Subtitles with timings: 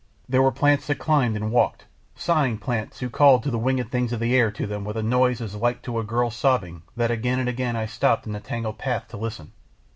[0.27, 4.19] There were plants that climbed and walked; sighing plants who called the winged things of
[4.19, 7.37] the air to them with a noise so like to a girl sobbing that again
[7.37, 9.51] and again I stopped in the tangled path to listen.